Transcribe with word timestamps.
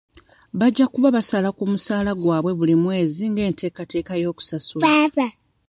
Bajja 0.59 0.85
kuba 0.93 1.07
basala 1.17 1.49
ku 1.57 1.63
musaala 1.71 2.11
gwabwe 2.21 2.51
buli 2.59 2.75
mwezi 2.83 3.23
ng'enteekateeka 3.31 4.13
y'okusasula. 4.23 4.85